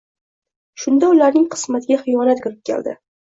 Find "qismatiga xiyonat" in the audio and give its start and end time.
1.57-2.43